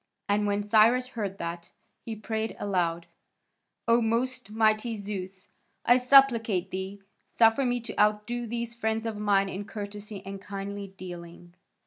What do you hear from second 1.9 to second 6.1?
he prayed aloud: "O most mighty Zeus, I